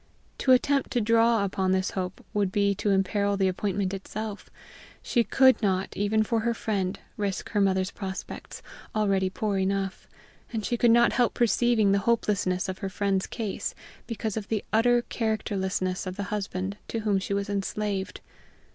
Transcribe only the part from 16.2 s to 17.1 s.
husband to